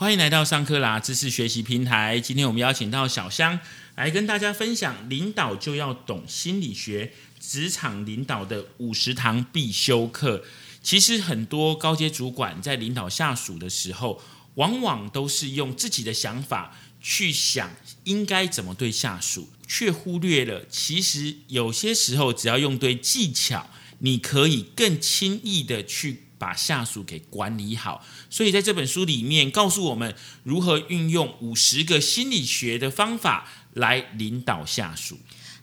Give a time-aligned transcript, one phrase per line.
[0.00, 2.18] 欢迎来到上课啦知识学习平台。
[2.18, 3.60] 今天我们邀请到小香
[3.96, 10.42] 来跟大家分享，领导就要懂心理学，职场领导的五十堂必修课。
[10.82, 14.22] 其实很多高阶主管在领导下属的时候，
[14.54, 17.70] 往往都是用自己的想法去想
[18.04, 26.22] 应该怎么对下属，却忽略了其实有些时候只要用对技巧，你可以更轻易的去。
[26.40, 35.18] 把下属给管理好，所以在这本书里面告诉我们如何运用五十个心理学的方法来领导下属。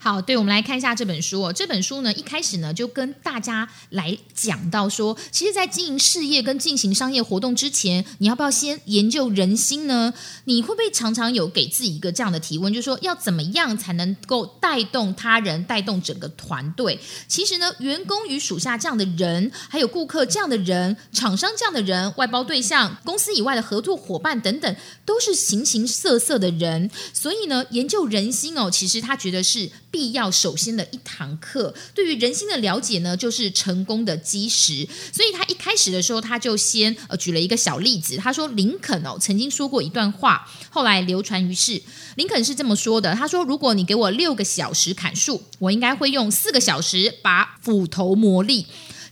[0.08, 1.52] 好，对，我们来看一下这本书哦。
[1.52, 10.14] 这本书呢，一开始呢就跟大家来讲到说，其实，在经营事业跟进行商业活动之前，你要不要先研究人心呢？
[10.46, 16.98] 你会不会常常有给自己一个这样的提问，就是说，要怎么样才能够带动他人、带动整个团队？
[17.28, 26.90] 其实呢，员工与属下这样的人，还有顾客这样的人，厂商这样的人，外包对象、公司以外的合作伙伴等等，都是形形色色的人。
[27.12, 29.70] 所以呢，研究人心哦，其实他觉得是。
[29.98, 34.88] 必要首先的一堂课，对于人心的了解呢，就是成功的基石。
[35.12, 38.16] 所以他一开始的时候，他就先呃举了一个小例子。
[38.18, 41.82] 他说，林肯哦曾经说过一段话，后来流传于世。
[42.14, 48.68] 林肯是这么说的：他说，如果你给我六个小时砍树，我应该会用四个小时把斧头磨利。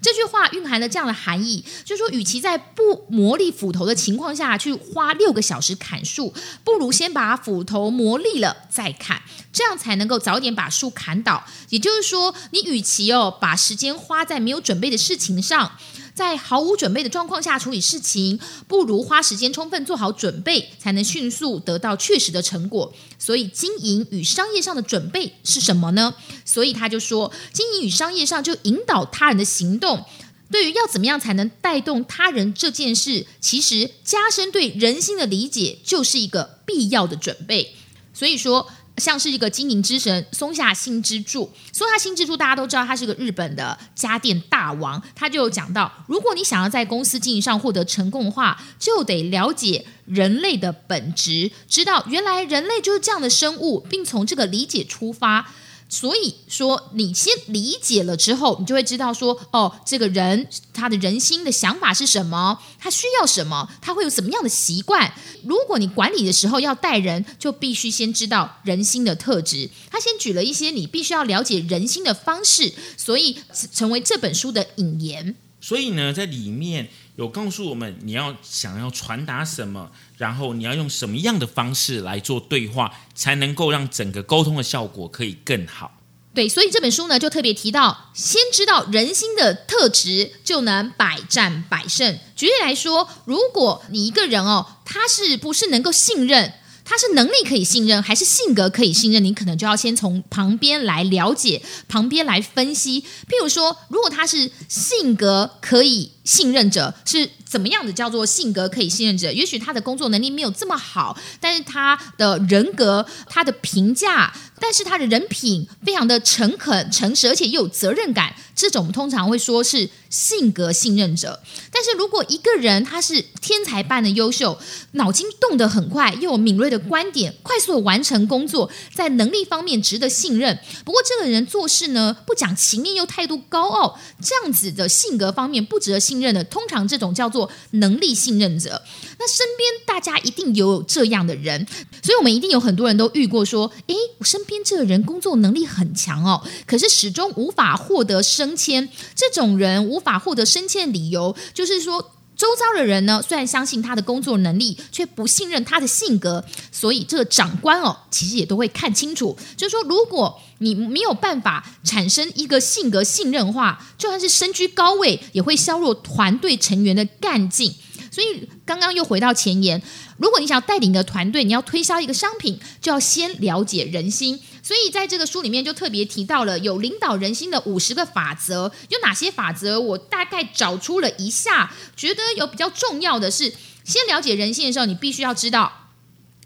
[0.05, 6.31] 这句话蕴含了这样的含义，就是说，与其在不磨砺斧头的情况下去花六个小时砍树，
[6.63, 11.43] 不如先把斧头磨砺了再砍，这样才能够早点把树砍倒。
[11.69, 15.71] 也就是说，你与其哦把时间花在没有准备的事情上。
[16.15, 22.93] 在毫无准备的状况下处理事情，不如花时间充分做好准备，才能迅速得到确实的成果。
[23.19, 26.15] 所以，经营与商业上的准备是什么呢？
[26.45, 30.05] 所以他就说，经营与商业上就引导他人的行动。
[30.49, 37.75] 对于要怎么样才能带动他人这件事，其实加深对人心的理解，就是一个必要的准备。
[38.13, 38.69] 所以说。
[38.97, 45.01] 像是一个经营之神松下幸之助，松下幸之助大家都知道，他是个日本的家电大王。
[45.13, 55.51] 他就讲到，如果你想要在公司经营上获得成功的话，就得了解人类的本质，知道原来人类就是这样的生物，并从这个理解出发。
[55.87, 65.13] 所以说，你先理解了之后，你就会知道说，哦，这个人他的人心的想法是什么，他需要什么，他会有什么样的习惯。
[65.43, 69.69] 如果你管理的时候要带人，就必须先知道人心的特质。
[69.91, 73.37] 他先举了一些你必须要了解人心的方式，所以
[73.71, 75.35] 成为这本书的引言。
[75.61, 85.91] 所以呢，在里面有告诉我们，你要想要传达什么，然后你要用什么样的方式来做对话，才能够让整个沟通的效果可以更好。
[86.33, 92.19] 对，所以这本书呢，就特别提到，先知道人心的特质，就能百战百胜。
[92.35, 96.53] 举例来说，如果你一个人哦，他是不是能够信任？
[96.83, 99.23] 他是能力可以信任，还是性格可以信任？
[99.23, 103.01] 你可能就要先从旁边来了解，旁边来分析。
[103.01, 109.31] 譬如说，如果他是性格可以信任者，是怎么样的叫做性格可以信任者？
[109.31, 118.35] 也许他的工作能力没有这么好，但是他的人格、他的评价，但是他的人品非常的诚恳、诚实，而且又有责任感。
[118.55, 121.41] 这种通常会说是性格信任者，
[121.71, 124.57] 但是如果一个人他是天才般的优秀，
[124.93, 130.57] 脑筋动得很快，又有敏锐的观点，快速的完成工作，在能力方面值得信任。
[130.85, 138.81] 不过这个人做事呢不讲情面，又态度高傲，这样子的性格方面不值得信信任的，通常这种叫做能力信任者。
[139.19, 141.65] 那身边大家一定有这样的人，
[142.01, 148.21] 所以我们一定有很多人都遇过说，诶，我身边这个人工作能力很强哦，可是始终无法获得。
[148.35, 167.73] 升迁这种人无法获得升迁的理由，就是说，周遭的人呢，虽然相信他的工作能力，却不信任他的性格，所以这个长官哦，其实也都会看清楚，就是说，如果你没有办法产生一个性格信任化，就算是身居高位，也会削弱团队成员的干劲。
[168.15, 169.81] 所以刚刚又回到前言，
[170.17, 174.39] 如果你想要带领一个团队，你要推销一个商品，就要先了解人心。
[174.63, 179.77] 所以在这个书里面就特别提到了有领导人心的五十个法则，有哪些法则？
[179.77, 183.53] 我大概找出了一下，觉得有比较重要的是，
[183.83, 185.89] 先了解人性的时候，你必须要知道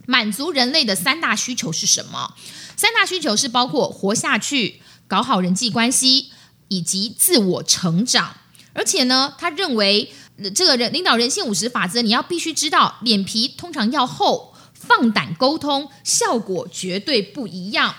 [0.08, 2.34] 满足人类的三大需求是什么。
[2.76, 6.32] 三大需求是包括活下去、搞好人际关系
[6.70, 8.38] 以及自我成长。
[8.74, 10.12] 而且呢，他认为
[10.56, 17.96] 这个人领导人性五十法则，你要必须知道，脸皮通常要厚，放胆沟通，效果绝对不一样。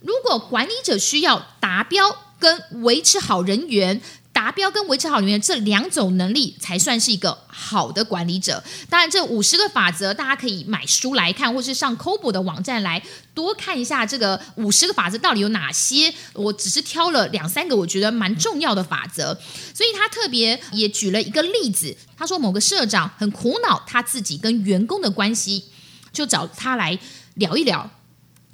[0.00, 4.00] 如果管理者需要达标跟维持好人缘，
[4.44, 8.62] 达标跟维持好人员这两种能力，才算是一个好的管理者。
[8.90, 13.02] 当然，这五十个法则大家可以买书来看，或是上 Kobo 的网站来
[13.32, 16.12] 多看一下这个五十个法则到底有哪些。
[16.34, 19.34] 我只是挑了两三个我觉得蛮重要的法则，
[19.72, 25.64] 所以他特别也举了一个例子，他说某个社长很苦恼他自己跟员工的关系，
[26.12, 26.98] 就找他来
[27.36, 27.90] 聊一聊。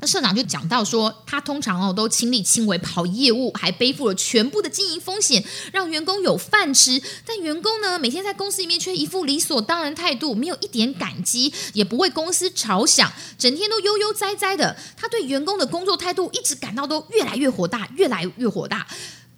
[0.02, 7.02] 那社长就讲到说，他通常哦都亲力亲为跑业务，还背负了全部的经营风险，让员工有饭吃。
[7.26, 14.74] 但员工呢，每天在公司里面却一副理所当然态度，没有一点感激，也不为公司着想，整天都悠悠哉哉的。
[14.96, 18.86] 他对员工的工作态度一直感到都越来越火大，越来越火大，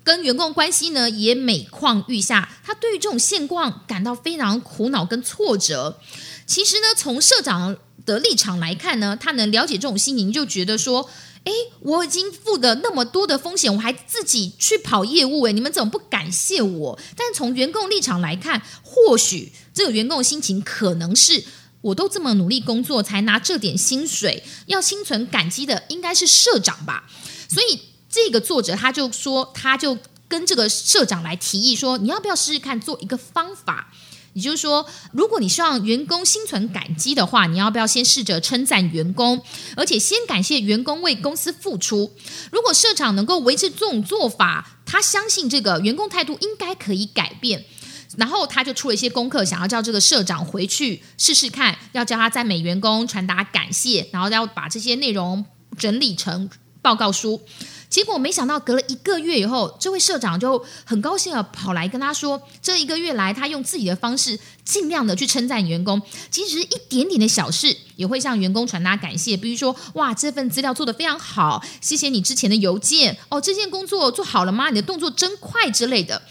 [0.04, 2.48] 跟员工关系呢也每况愈下。
[2.64, 5.98] 他对于这种现况感到非常苦恼跟挫折。
[6.46, 7.76] 其实呢，从社长。
[8.04, 11.08] 的立场来看呢，他能了解这种心情，就觉得说，
[11.44, 16.98] 哎，我已经付的那么多的风险，我还自己去跑业务，哎，你们怎么不感谢我？
[17.16, 21.44] 但从员工立场来看，或许这个员工的心情可能是，
[21.80, 27.08] 我都这么努力工作才拿这点薪水，要心存感激的应该是社长吧。
[27.48, 33.92] 所以这个作者他就说，他就跟这个社长来提议说，你要不要试试看做一个方法？
[34.34, 39.42] 也就是说，如果你希望员工心存感激的话，你要不要先试着称赞员工，
[39.76, 42.12] 而且先感谢员工为公司付出？
[42.50, 47.64] 如果社长能够维持这种做法，他相信这个员工态度应该可以改变。
[48.18, 55.42] 然后他就出了一些功课，想要叫这个社长回去试试看，要教他赞美员工、传达感谢，然后要把这些内容
[55.78, 56.50] 整理成
[56.82, 57.40] 报告书。
[57.92, 66.00] 结果没想到，隔了一个月以后，这位社长就很高兴的跑来跟他说：“这一个月来，他用自己的方式尽量的去称赞员工，
[66.30, 69.36] 即使一点点的小事，也会向员工传达感谢。
[69.36, 74.70] 比如说，哇，这份资料做得非常好，谢谢你之前的邮件哦，这件工作做好了吗？
[74.70, 76.22] 你的动作真快之类的。”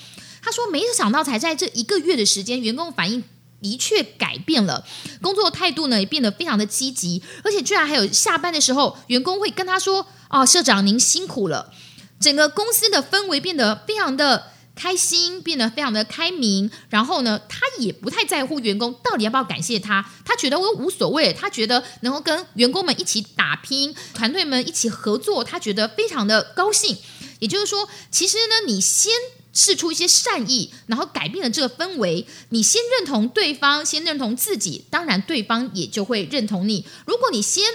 [0.42, 3.24] 他说：“没想到，才在这一个月的时间，员工反应
[3.62, 4.84] 的确改变了，
[5.22, 11.74] 工作态度呢也变得非常的积极，而且居然还有下班的时候，员工会跟他说。”哦，社长您辛苦了！
[12.20, 16.72] 整个公司的氛围变得非常的开心，变得非常的开明。
[16.90, 21.34] 然后呢，他也不太在乎员工到底要不要感谢他，他觉得我无所谓。
[21.34, 26.98] 他觉得能够跟员工们一起打拼，团队们一起合作，他觉得非常的高兴。
[27.40, 29.12] 也就是说，其实呢，你先
[29.52, 32.26] 试出一些善意，然后改变了这个氛围。
[32.50, 36.86] 你先认同对方，先认同自己，当然对方也就会认同你。
[37.06, 37.66] 如果你先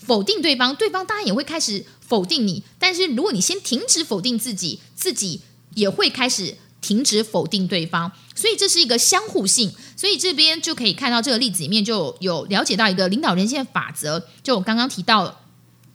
[0.00, 1.84] 否定对方，对方当然也会开始。
[2.10, 5.42] 否定你，但是如果你先停止否定自己，自己
[5.76, 9.72] 也会开始停止否定对方，所以这是一个相互性。
[9.96, 14.26] 所以这边就可以看到这个例子里面就有了解到一个领导人性的法则。
[14.42, 15.42] 就我刚刚提到，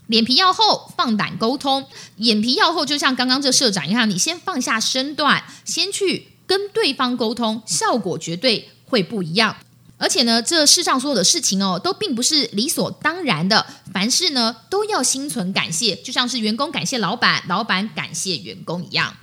[0.08, 1.86] 脸皮要厚，放胆沟通。
[2.16, 9.58] 眼皮要厚，就像刚刚这社长一样，你先放下身段，先去跟对方沟通，效果绝对会不一样。
[9.98, 13.66] 而且呢，这世上所有的事情哦，都并不是理所当然的。
[13.94, 19.16] 凡事呢，都要心存感谢，就像是员工感谢老板，老板感谢员工一样。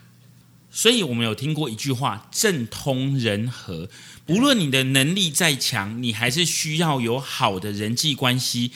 [0.70, 3.90] 所以我们有听过一句话：“政通人和。”
[4.24, 8.72] 不论你的能力再强，你还是需要有好的人际关系，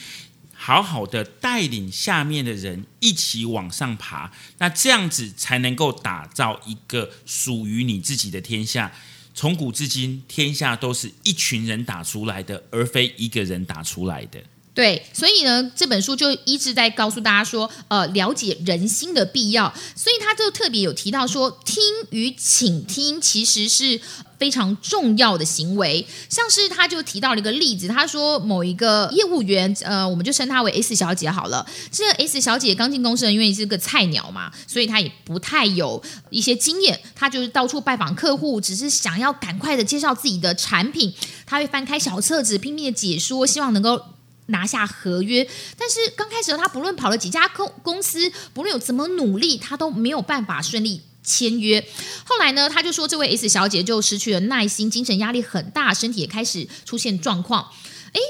[0.53, 4.31] 好好的带领下面的人一起往上爬。
[4.59, 8.91] 那这样子才能够打造一个属于你自己的天下。
[9.37, 14.43] 从古至今，天下都是一群人打出来的，而非一个人打出来的。
[14.77, 19.73] 对，所以呢，这本书就一直在告诉大家说，呃，了解人心的必要。
[19.95, 23.99] 所以他就特别有提到说，听与倾听其实是。
[24.37, 31.65] 非常重要的行为，像是他就提到了一个例子，他说某一个业务员，呃，我们就称她为 S 小姐好了。
[31.91, 36.99] 这个 S 小姐刚进公司，因为是个菜鸟嘛，所以她也不太有一些经验。
[37.15, 41.11] 她就是到处拜访客户，只是想要赶快的介绍自己的产品。
[41.47, 43.99] 她会翻开小册子，拼命的解说，希望能够
[44.47, 45.47] 拿下合约。
[45.77, 51.01] 但是刚开始，他不论跑了几家公公司，不论有怎么努力，他都没有办法顺利。
[51.23, 51.85] 签约，
[52.23, 57.69] 后来呢，他就说这位 S 小姐就失去了耐心，精神压力很大，身体也开始出现状况。
[58.13, 58.21] 诶，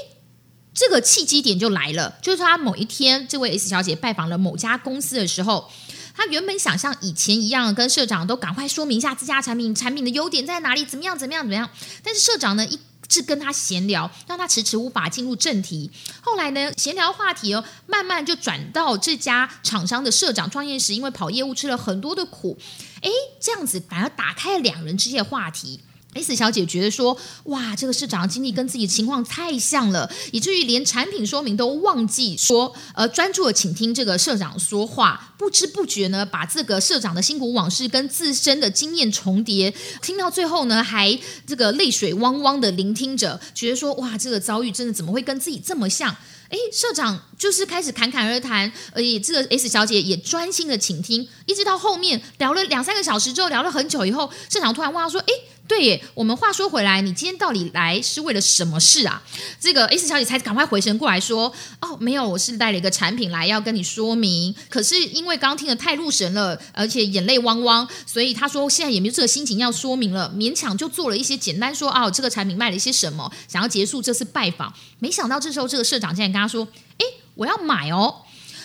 [0.74, 5.70] 这个契机点就来了，就是他某一天，这位 S 小姐拜访了某家公司的时候，
[6.12, 11.70] 她原本想像以前一样，跟社长都赶快说明一下自家产品产品的优点在哪里，怎么样怎么样怎么样。
[12.02, 12.80] 但是社长呢一。
[13.08, 15.90] 是跟他闲聊，让他迟迟无法进入正题。
[16.20, 22.58] 后来呢，闲聊话题哦，慢慢就转到这家厂商的社长创业时，因为跑业务吃了很多的苦，
[23.00, 23.10] 诶，
[23.40, 25.80] 这样子反而打开了两人之间的话题。
[26.20, 39.72] S 小姐觉得说，哇，这个社长的经历跟自己情况太像了，以至于连产品说明都忘记说，呃，专注的倾听这个社长说话，不知不觉呢，把这个社长的辛苦往事跟自身的经验重叠，
[40.02, 46.14] 听到最后呢，还这个泪水汪汪的聆听着，觉得说，哇，这个遭遇真的怎么会跟自己这么像？
[46.50, 55.32] 哎，社长就是开始侃侃而谈，而且这个 S 小姐也专心的倾听，一直到后面聊了两三个小时之后，聊了很久以后，社长突然问她说：“哎。”
[55.68, 59.22] 对耶，我们话说回来，你今天到底来是为了什么事啊？
[59.60, 64.54] 这个 S 小姐才赶快回神过来说：“哦，没有，我是带了一个产品来要跟你说明。
[64.70, 74.72] 可是因为刚听得太入神了，而且眼泪汪汪，所以她说现在也没有这个心情要说明了，勉强就做了一些简单说哦，这个产品卖了一些什么，想要结束这次拜访。
[74.98, 78.22] 没想到这时候这个社长竟然跟她说：哎，我要买哦。”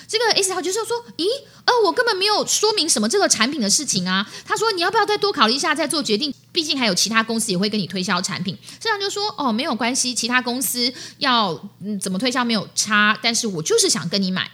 [0.08, 1.26] 这个 S 小姐就说：“咦，
[1.66, 6.34] 呃，我根本没有说明什么这个产品的事情啊。”他说：“你要不要再多考虑一下，再做决定？
[6.54, 11.54] 毕竟还有其他公司也会跟你推销产品。”社长就说：“哦，没有关系，其他公司要
[12.00, 14.50] 怎么推销没有差，但是我就是想跟你买。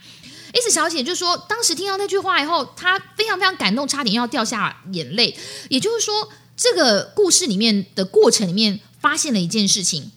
[0.52, 5.38] ”S 小姐就说：“当时听到那句话以后，她非常非常感动，差点要掉下眼泪。
[5.70, 6.28] 也就是说，
[6.58, 10.12] 这个故事里面的过程里面，发现了一件事情，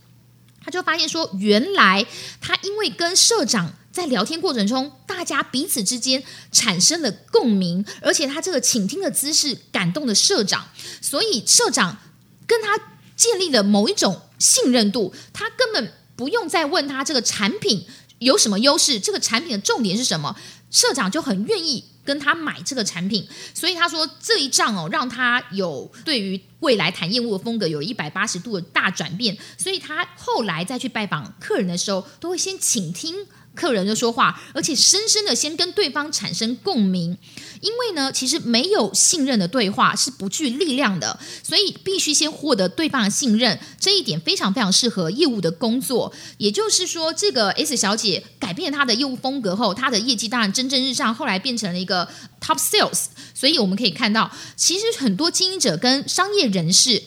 [0.64, 2.06] 她就发现说，原来
[2.40, 3.74] 她因为跟社长。
[3.92, 10.66] 在聊天过程中，大家彼此之间产生了共鸣，而且他这个倾听的姿势感动了社长，
[11.02, 11.98] 所以社长
[12.46, 12.76] 跟他
[13.14, 15.14] 建立了某一种信任度。
[15.32, 17.86] 他根本不用再问他这个产品
[18.18, 20.34] 有什么优势，这个产品的重点是什么，
[20.70, 23.28] 社长就很愿意跟他买这个产品。
[23.52, 29.36] 所以他说这一仗哦，让他有对于未来谈业务的风格有一百八十度的大转变。
[29.58, 33.14] 所以他后来再去拜访客人的时候，都会先倾听。
[33.54, 37.16] 客人就说话，而且深深的先跟对方产生共鸣，
[37.60, 43.58] 因为呢，其实没有信任的对话是不具力量的，所以必须先获得对方的信任。
[43.78, 46.12] 这一点非常非常适合业务的工作。
[46.38, 52.08] 也就是说，这个 S 小姐改变她的业务风格后，她的业绩当然蒸蒸日上，后来变成了一个
[52.40, 53.06] Top Sales。
[53.34, 57.02] 所以我们可以看到，其实很多经营者跟商业人士。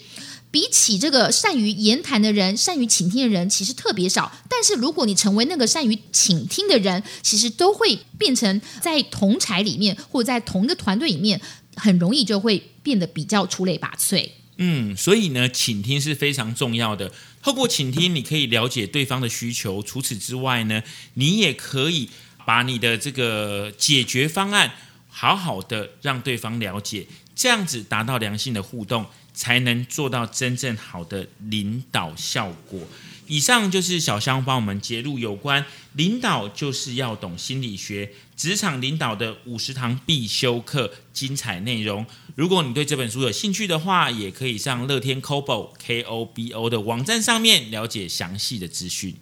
[0.52, 4.32] 比起这个善于言谈的人，善于倾听的人其实特别少。
[4.58, 11.42] 但是如果你成为那个善于倾听的人，其实都会变成在同才里面或者在同一个团队里面，
[11.76, 14.30] 很容易就会变得比较出类拔萃。
[14.56, 17.12] 嗯，所以呢，倾听是非常重要的。
[17.44, 19.84] 透过倾听，你可以了解对方的需求。
[19.84, 20.82] 除此之外呢，
[21.16, 22.10] 你也可以
[22.46, 24.72] 把你的这个解决方案
[25.10, 29.06] 好好的让对方了解，这样子达到良性的互动。
[29.36, 32.80] 才能做到真正好的领导效果。
[33.28, 42.06] 以上就是小香帮我们揭露有关领导就是要懂心理学、职场领导的五十堂必修课精彩内容。
[42.36, 49.16] 如果你对这本书有兴趣的话，也可以上乐天 Kobo K O B O 的网站上面了解详细的资讯。